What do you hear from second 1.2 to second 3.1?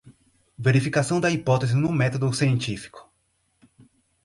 da hipótese no método científico